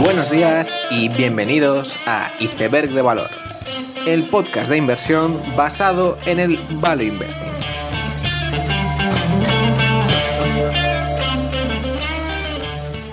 [0.00, 3.30] Buenos días y bienvenidos a Iceberg de Valor,
[4.04, 7.52] el podcast de inversión basado en el Value Investing.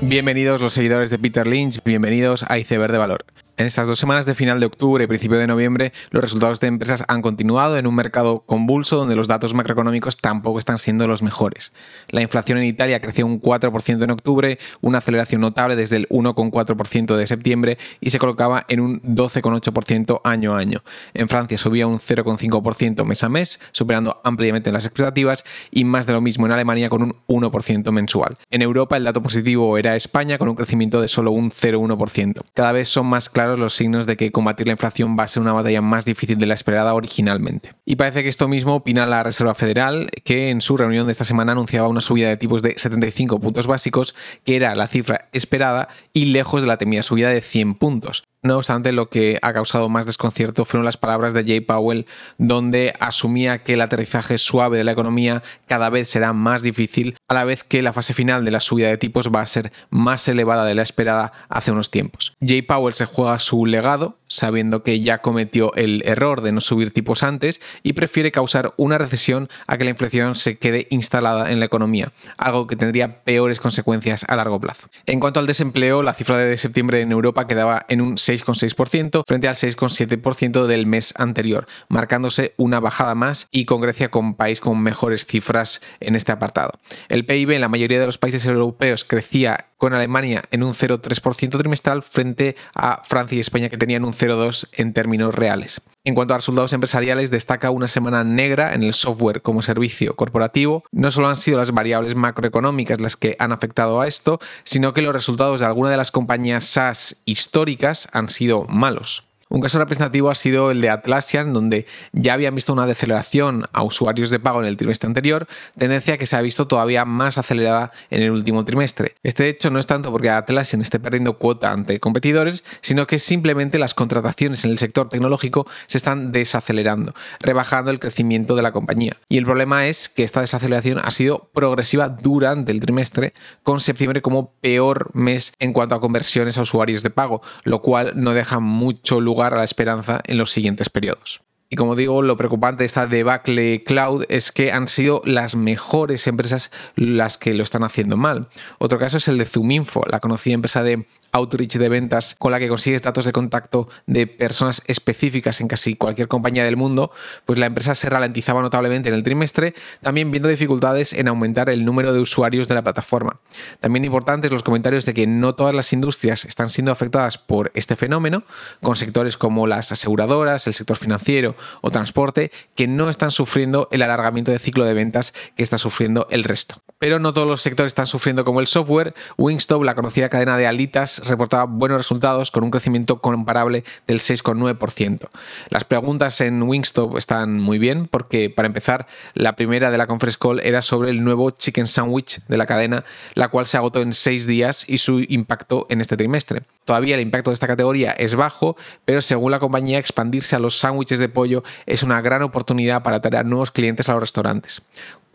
[0.02, 3.26] Bienvenidos los seguidores de Peter Lynch, bienvenidos a Iceberg de Valor.
[3.58, 6.68] En estas dos semanas de final de octubre y principio de noviembre, los resultados de
[6.68, 11.22] empresas han continuado en un mercado convulso donde los datos macroeconómicos tampoco están siendo los
[11.22, 11.72] mejores.
[12.10, 17.16] La inflación en Italia creció un 4% en octubre, una aceleración notable desde el 1,4%
[17.16, 20.84] de septiembre y se colocaba en un 12,8% año a año.
[21.14, 26.12] En Francia subía un 0,5% mes a mes, superando ampliamente las expectativas y más de
[26.12, 28.36] lo mismo en Alemania con un 1% mensual.
[28.52, 32.42] En Europa el dato positivo era España con un crecimiento de solo un 0,1%.
[32.54, 35.42] Cada vez son más claros los signos de que combatir la inflación va a ser
[35.42, 37.74] una batalla más difícil de la esperada originalmente.
[37.86, 41.26] Y parece que esto mismo opina la Reserva Federal, que en su reunión de esta
[41.26, 45.90] semana anunciaba una subida de tipos de 75 puntos básicos, que era la cifra esperada
[46.14, 48.24] y lejos de la temida subida de 100 puntos.
[48.46, 52.06] No obstante, lo que ha causado más desconcierto fueron las palabras de Jay Powell,
[52.38, 57.34] donde asumía que el aterrizaje suave de la economía cada vez será más difícil, a
[57.34, 60.28] la vez que la fase final de la subida de tipos va a ser más
[60.28, 62.36] elevada de la esperada hace unos tiempos.
[62.46, 66.92] Jay Powell se juega su legado, sabiendo que ya cometió el error de no subir
[66.92, 71.60] tipos antes y prefiere causar una recesión a que la inflación se quede instalada en
[71.60, 74.88] la economía, algo que tendría peores consecuencias a largo plazo.
[75.06, 79.48] En cuanto al desempleo, la cifra de septiembre en Europa quedaba en un 6,6% frente
[79.48, 84.82] al 6,7% del mes anterior, marcándose una bajada más y con Grecia como país con
[84.82, 86.74] mejores cifras en este apartado.
[87.16, 91.58] El PIB en la mayoría de los países europeos crecía con Alemania en un 0,3%
[91.58, 95.82] trimestral frente a Francia y España que tenían un 0,2% en términos reales.
[96.04, 100.84] En cuanto a resultados empresariales, destaca una semana negra en el software como servicio corporativo.
[100.92, 105.02] No solo han sido las variables macroeconómicas las que han afectado a esto, sino que
[105.02, 109.24] los resultados de alguna de las compañías SaaS históricas han sido malos.
[109.48, 113.84] Un caso representativo ha sido el de Atlassian, donde ya habían visto una deceleración a
[113.84, 115.48] usuarios de pago en el trimestre anterior,
[115.78, 119.14] tendencia que se ha visto todavía más acelerada en el último trimestre.
[119.22, 123.78] Este hecho no es tanto porque Atlassian esté perdiendo cuota ante competidores, sino que simplemente
[123.78, 129.18] las contrataciones en el sector tecnológico se están desacelerando, rebajando el crecimiento de la compañía.
[129.30, 134.24] Y el problema es que esta desaceleración ha sido progresiva durante el trimestre, con septiembre
[134.24, 138.60] como peor mes en cuanto a conversiones a usuarios de pago, lo cual no deja
[138.60, 141.42] mucho lugar a la esperanza en los siguientes periodos.
[141.70, 146.28] Y como digo, lo preocupante de esta debacle cloud es que han sido las mejores
[146.28, 148.50] empresas las que lo están haciendo mal.
[148.78, 152.60] Otro caso es el de Zuminfo, la conocida empresa de outreach de ventas con la
[152.60, 157.12] que consigues datos de contacto de personas específicas en casi cualquier compañía del mundo,
[157.46, 161.84] pues la empresa se ralentizaba notablemente en el trimestre, también viendo dificultades en aumentar el
[161.84, 163.40] número de usuarios de la plataforma.
[163.82, 167.96] También importantes los comentarios de que no todas las industrias están siendo afectadas por este
[167.96, 168.44] fenómeno,
[168.82, 174.02] con sectores como las aseguradoras, el sector financiero o transporte, que no están sufriendo el
[174.02, 176.82] alargamiento de ciclo de ventas que está sufriendo el resto.
[176.98, 179.14] Pero no todos los sectores están sufriendo como el software.
[179.38, 185.30] Wingstop, la conocida cadena de alitas, reportaba buenos resultados con un crecimiento comparable del 6,9%.
[185.70, 190.38] Las preguntas en Wingstop están muy bien porque, para empezar, la primera de la conference
[190.40, 193.04] call era sobre el nuevo chicken sandwich de la cadena,
[193.34, 196.64] la cual se agotó en seis días y su impacto en este trimestre.
[196.86, 200.78] Todavía el impacto de esta categoría es bajo, pero según la compañía, expandirse a los
[200.78, 204.84] sándwiches de pollo es una gran oportunidad para atraer nuevos clientes a los restaurantes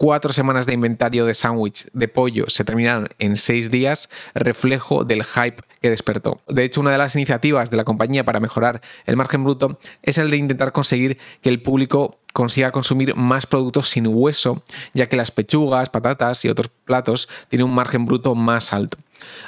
[0.00, 5.24] cuatro semanas de inventario de sándwich de pollo se terminaron en seis días, reflejo del
[5.24, 6.40] hype que despertó.
[6.48, 10.16] De hecho, una de las iniciativas de la compañía para mejorar el margen bruto es
[10.16, 14.62] el de intentar conseguir que el público consiga consumir más productos sin hueso,
[14.94, 18.96] ya que las pechugas, patatas y otros platos tienen un margen bruto más alto.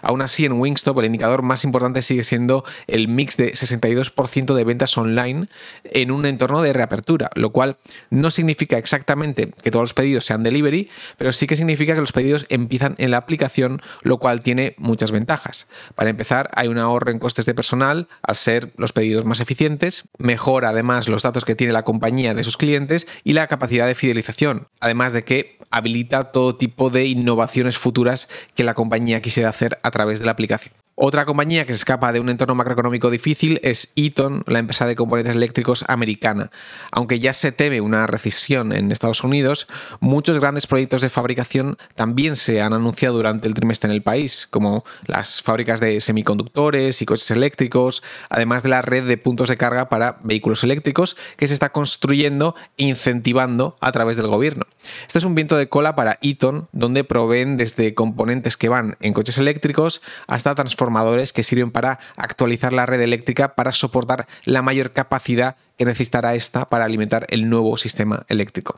[0.02, 4.64] Aún así, en Wingstop el indicador más importante sigue siendo el mix de 62% de
[4.64, 5.48] ventas online
[5.84, 7.78] en un entorno de reapertura, lo cual
[8.10, 12.12] no significa exactamente que todos los pedidos sean delivery, pero sí que significa que los
[12.12, 15.68] pedidos empiezan en la aplicación, lo cual tiene muchas ventajas.
[15.94, 20.04] Para empezar, hay un ahorro en costes de personal al ser los pedidos más eficientes,
[20.18, 23.94] mejora además los datos que tiene la compañía de sus clientes y la capacidad de
[23.94, 29.61] fidelización, además de que habilita todo tipo de innovaciones futuras que la compañía quisiera hacer
[29.82, 30.81] a través de la aplicación.
[31.04, 34.94] Otra compañía que se escapa de un entorno macroeconómico difícil es Eaton, la empresa de
[34.94, 36.52] componentes eléctricos americana.
[36.92, 39.66] Aunque ya se teme una recesión en Estados Unidos,
[39.98, 44.46] muchos grandes proyectos de fabricación también se han anunciado durante el trimestre en el país,
[44.48, 49.56] como las fábricas de semiconductores y coches eléctricos, además de la red de puntos de
[49.56, 54.66] carga para vehículos eléctricos que se está construyendo e incentivando a través del gobierno.
[55.04, 59.14] Esto es un viento de cola para Eaton, donde proveen desde componentes que van en
[59.14, 60.54] coches eléctricos hasta
[60.92, 66.34] transformadores que sirven para actualizar la red eléctrica para soportar la mayor capacidad que necesitará
[66.34, 68.74] esta para alimentar el nuevo sistema eléctrico.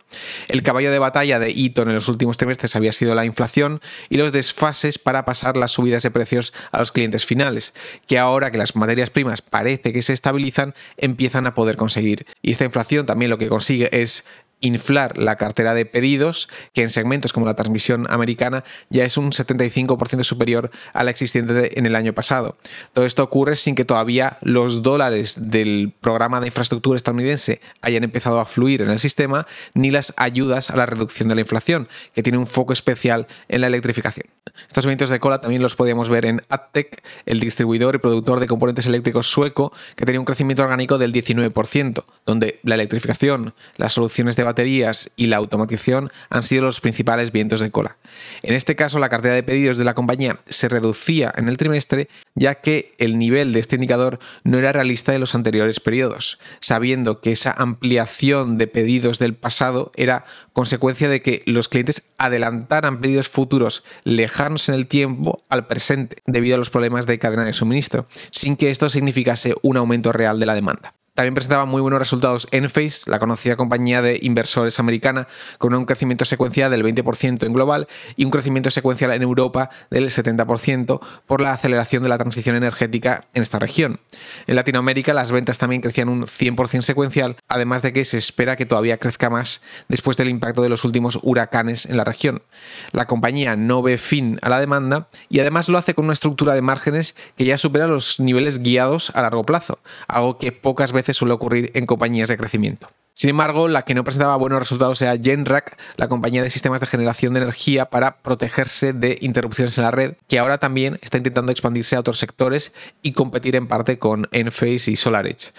[0.49, 4.17] El caballo de batalla de Eaton en los últimos trimestres había sido la inflación y
[4.17, 7.75] los desfases para pasar las subidas de precios a los clientes finales,
[8.07, 12.27] que ahora que las materias primas parece que se estabilizan, empiezan a poder conseguir.
[12.43, 14.25] Y esta inflación también lo que consigue es
[14.67, 19.31] inflar la cartera de pedidos, que en segmentos como la transmisión americana ya es un
[19.31, 22.57] 75% superior a la existente en el año pasado.
[22.93, 28.41] Todo esto ocurre sin que todavía los dólares del programa de infraestructura estadounidense hayan empezado
[28.41, 32.23] a fluir en el sistema, ni las ayudas a la reducción de la inflación, que
[32.23, 34.27] tiene un foco especial en la electrificación.
[34.69, 38.47] Estos eventos de cola también los podíamos ver en Adtech, el distribuidor y productor de
[38.47, 44.37] componentes eléctricos sueco, que tenía un crecimiento orgánico del 19%, donde la electrificación, las soluciones
[44.37, 47.97] de baterías y la automatización han sido los principales vientos de cola.
[48.43, 52.09] En este caso, la cartera de pedidos de la compañía se reducía en el trimestre,
[52.37, 57.21] ya que el nivel de este indicador no era realista en los anteriores periodos, sabiendo
[57.21, 63.29] que esa ampliación de pedidos del pasado era consecuencia de que los clientes adelantaran pedidos
[63.29, 68.07] futuros lejanos en el tiempo al presente, debido a los problemas de cadena de suministro,
[68.31, 70.95] sin que esto significase un aumento real de la demanda.
[71.15, 75.29] También presentaba muy buenos resultados Enphase, la conocida compañía de inversores americana,
[75.59, 80.07] con un crecimiento secuencial del 20% en global y un crecimiento secuencial en Europa del
[80.07, 84.01] 70% por la aceleración de la transición energética en esta región.
[84.49, 88.67] En Latinoamérica las ventas también crecían un 100% secuencial, además de que se espera que
[88.67, 92.43] todavía crezca más después del impacto de los últimos huracanes en la región.
[92.91, 96.55] La compañía no ve fin a la demanda y además lo hace con una estructura
[96.55, 99.79] de márgenes que ya supera los niveles guiados a largo plazo,
[100.09, 102.89] algo que pocas veces suele ocurrir en compañías de crecimiento.
[103.17, 106.89] Sin embargo, la que no presentaba buenos resultados era Genrack, la compañía de sistemas de
[106.89, 111.53] generación de energía para protegerse de interrupciones en la red, que ahora también está intentando
[111.53, 112.73] expandirse a otros sectores
[113.03, 115.53] y competir en parte con Enphase y SolarEdge.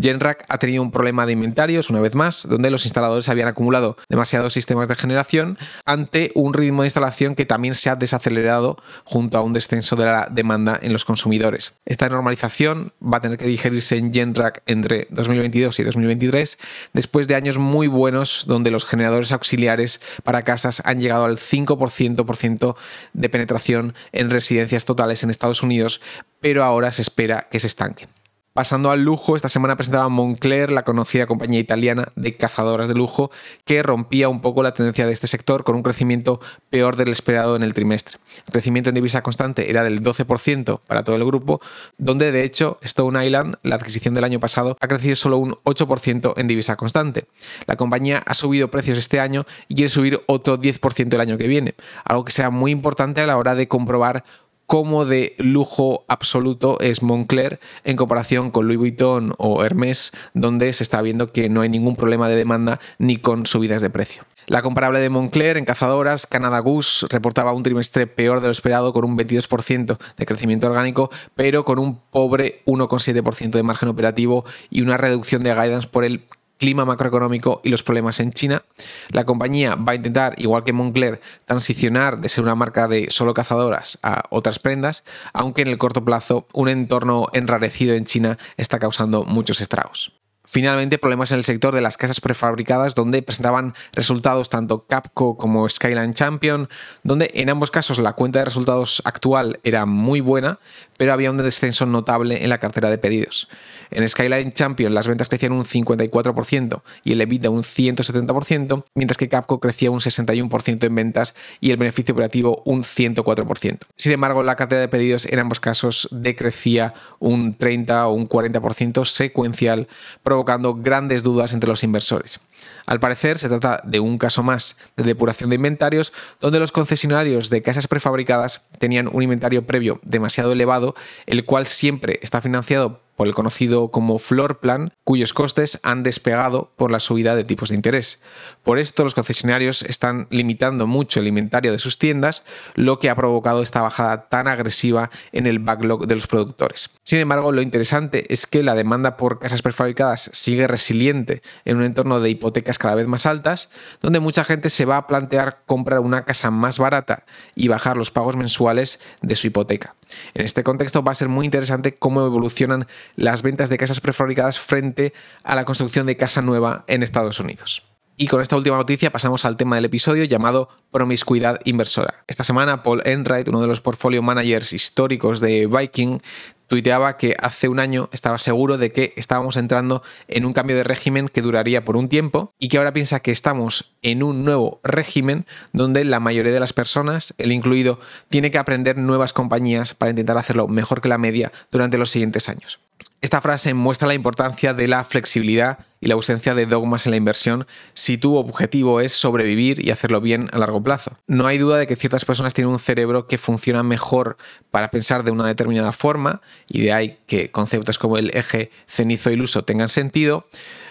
[0.00, 3.98] Genrack ha tenido un problema de inventarios, una vez más, donde los instaladores habían acumulado
[4.08, 9.36] demasiados sistemas de generación ante un ritmo de instalación que también se ha desacelerado junto
[9.36, 11.74] a un descenso de la demanda en los consumidores.
[11.84, 16.58] Esta normalización va a tener que digerirse en Genrack entre 2022 y 2023
[17.02, 22.76] después de años muy buenos donde los generadores auxiliares para casas han llegado al 5%
[23.12, 26.00] de penetración en residencias totales en Estados Unidos,
[26.40, 28.08] pero ahora se espera que se estanquen.
[28.54, 33.30] Pasando al lujo, esta semana presentaba Moncler, la conocida compañía italiana de cazadoras de lujo,
[33.64, 36.38] que rompía un poco la tendencia de este sector con un crecimiento
[36.68, 38.18] peor del esperado en el trimestre.
[38.46, 41.62] El crecimiento en divisa constante era del 12% para todo el grupo,
[41.96, 46.34] donde de hecho Stone Island, la adquisición del año pasado, ha crecido solo un 8%
[46.36, 47.24] en divisa constante.
[47.64, 51.48] La compañía ha subido precios este año y quiere subir otro 10% el año que
[51.48, 54.24] viene, algo que sea muy importante a la hora de comprobar
[54.72, 60.82] cómo de lujo absoluto es Moncler en comparación con Louis Vuitton o Hermès, donde se
[60.82, 64.24] está viendo que no hay ningún problema de demanda ni con subidas de precio.
[64.46, 68.94] La comparable de Moncler en cazadoras, Canada Goose, reportaba un trimestre peor de lo esperado
[68.94, 74.80] con un 22% de crecimiento orgánico, pero con un pobre 1,7% de margen operativo y
[74.80, 76.24] una reducción de guidance por el
[76.62, 78.62] clima macroeconómico y los problemas en China.
[79.08, 83.34] La compañía va a intentar, igual que Moncler, transicionar de ser una marca de solo
[83.34, 88.78] cazadoras a otras prendas, aunque en el corto plazo un entorno enrarecido en China está
[88.78, 90.21] causando muchos estragos.
[90.44, 95.68] Finalmente, problemas en el sector de las casas prefabricadas, donde presentaban resultados tanto Capco como
[95.68, 96.68] Skyline Champion,
[97.04, 100.58] donde en ambos casos la cuenta de resultados actual era muy buena,
[100.96, 103.48] pero había un descenso notable en la cartera de pedidos.
[103.90, 109.28] En Skyline Champion las ventas crecían un 54% y el EBITDA un 170%, mientras que
[109.28, 113.78] Capco crecía un 61% en ventas y el beneficio operativo un 104%.
[113.96, 119.04] Sin embargo, la cartera de pedidos en ambos casos decrecía un 30 o un 40%
[119.04, 119.88] secuencial,
[120.32, 122.40] provocando grandes dudas entre los inversores.
[122.86, 127.50] Al parecer se trata de un caso más de depuración de inventarios donde los concesionarios
[127.50, 130.94] de casas prefabricadas tenían un inventario previo demasiado elevado,
[131.26, 136.90] el cual siempre está financiado el conocido como floor plan, cuyos costes han despegado por
[136.90, 138.20] la subida de tipos de interés.
[138.62, 143.16] Por esto los concesionarios están limitando mucho el inventario de sus tiendas, lo que ha
[143.16, 146.90] provocado esta bajada tan agresiva en el backlog de los productores.
[147.02, 151.84] Sin embargo, lo interesante es que la demanda por casas prefabricadas sigue resiliente en un
[151.84, 156.00] entorno de hipotecas cada vez más altas, donde mucha gente se va a plantear comprar
[156.00, 157.24] una casa más barata
[157.54, 159.94] y bajar los pagos mensuales de su hipoteca.
[160.34, 164.58] En este contexto va a ser muy interesante cómo evolucionan las ventas de casas prefabricadas
[164.58, 167.82] frente a la construcción de casa nueva en Estados Unidos.
[168.16, 172.24] Y con esta última noticia pasamos al tema del episodio llamado promiscuidad inversora.
[172.28, 176.20] Esta semana Paul Enright, uno de los portfolio managers históricos de Viking,
[176.66, 180.84] tuiteaba que hace un año estaba seguro de que estábamos entrando en un cambio de
[180.84, 184.80] régimen que duraría por un tiempo y que ahora piensa que estamos en un nuevo
[184.82, 190.10] régimen donde la mayoría de las personas, el incluido, tiene que aprender nuevas compañías para
[190.10, 192.80] intentar hacerlo mejor que la media durante los siguientes años.
[193.22, 197.16] Esta frase muestra la importancia de la flexibilidad y la ausencia de dogmas en la
[197.16, 201.12] inversión si tu objetivo es sobrevivir y hacerlo bien a largo plazo.
[201.28, 204.38] No hay duda de que ciertas personas tienen un cerebro que funciona mejor
[204.72, 209.62] para pensar de una determinada forma y de ahí que conceptos como el eje cenizo-iluso
[209.62, 210.48] tengan sentido.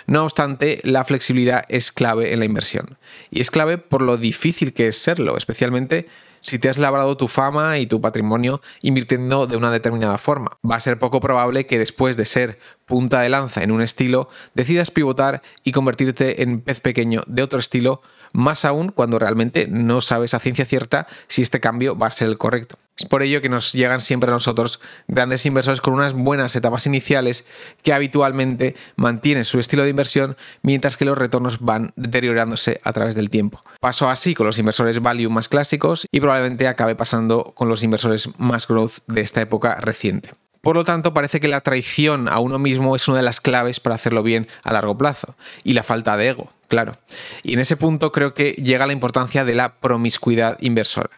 [0.07, 2.97] No obstante, la flexibilidad es clave en la inversión.
[3.29, 6.07] Y es clave por lo difícil que es serlo, especialmente
[6.41, 10.57] si te has labrado tu fama y tu patrimonio invirtiendo de una determinada forma.
[10.69, 14.29] Va a ser poco probable que después de ser punta de lanza en un estilo,
[14.53, 18.01] decidas pivotar y convertirte en pez pequeño de otro estilo
[18.33, 22.27] más aún cuando realmente no sabes a ciencia cierta si este cambio va a ser
[22.27, 22.77] el correcto.
[22.97, 26.85] Es por ello que nos llegan siempre a nosotros grandes inversores con unas buenas etapas
[26.85, 27.45] iniciales
[27.83, 33.15] que habitualmente mantienen su estilo de inversión mientras que los retornos van deteriorándose a través
[33.15, 33.61] del tiempo.
[33.79, 38.29] Pasó así con los inversores value más clásicos y probablemente acabe pasando con los inversores
[38.37, 40.31] más growth de esta época reciente.
[40.61, 43.79] Por lo tanto, parece que la traición a uno mismo es una de las claves
[43.79, 46.97] para hacerlo bien a largo plazo, y la falta de ego, claro.
[47.41, 51.09] Y en ese punto creo que llega la importancia de la promiscuidad inversora.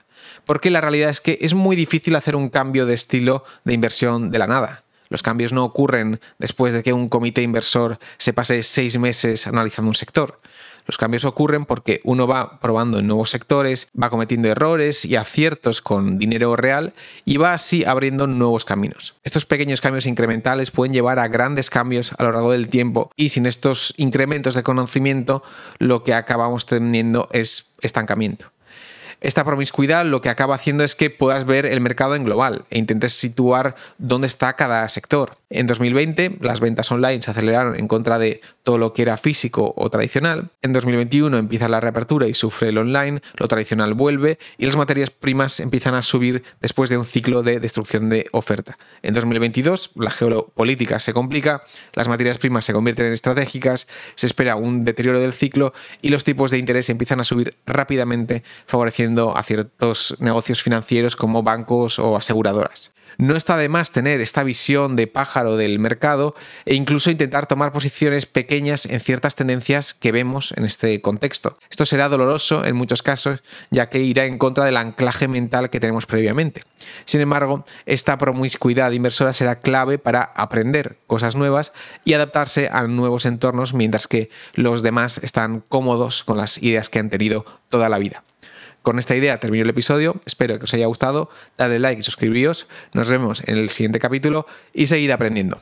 [0.45, 4.31] Porque la realidad es que es muy difícil hacer un cambio de estilo de inversión
[4.31, 4.83] de la nada.
[5.09, 9.89] Los cambios no ocurren después de que un comité inversor se pase seis meses analizando
[9.89, 10.39] un sector.
[10.85, 15.81] Los cambios ocurren porque uno va probando en nuevos sectores, va cometiendo errores y aciertos
[15.81, 16.93] con dinero real
[17.25, 19.15] y va así abriendo nuevos caminos.
[19.23, 23.29] Estos pequeños cambios incrementales pueden llevar a grandes cambios a lo largo del tiempo y
[23.29, 25.43] sin estos incrementos de conocimiento
[25.77, 28.52] lo que acabamos teniendo es estancamiento.
[29.23, 32.77] Esta promiscuidad lo que acaba haciendo es que puedas ver el mercado en global e
[32.77, 35.37] intentes situar dónde está cada sector.
[35.49, 39.73] En 2020 las ventas online se aceleraron en contra de todo lo que era físico
[39.77, 40.49] o tradicional.
[40.61, 45.09] En 2021 empieza la reapertura y sufre el online, lo tradicional vuelve y las materias
[45.09, 48.77] primas empiezan a subir después de un ciclo de destrucción de oferta.
[49.03, 51.63] En 2022 la geopolítica se complica,
[51.93, 56.25] las materias primas se convierten en estratégicas, se espera un deterioro del ciclo y los
[56.25, 62.15] tipos de interés empiezan a subir rápidamente favoreciendo a ciertos negocios financieros como bancos o
[62.15, 62.93] aseguradoras.
[63.17, 67.71] No está de más tener esta visión de pájaro del mercado e incluso intentar tomar
[67.71, 71.55] posiciones pequeñas en ciertas tendencias que vemos en este contexto.
[71.69, 75.79] Esto será doloroso en muchos casos, ya que irá en contra del anclaje mental que
[75.79, 76.63] tenemos previamente.
[77.05, 81.71] Sin embargo, esta promiscuidad inversora será clave para aprender cosas nuevas
[82.03, 86.99] y adaptarse a nuevos entornos mientras que los demás están cómodos con las ideas que
[86.99, 88.23] han tenido toda la vida.
[88.83, 92.67] Con esta idea termino el episodio, espero que os haya gustado, dadle like y suscribíos,
[92.93, 95.61] nos vemos en el siguiente capítulo y seguid aprendiendo.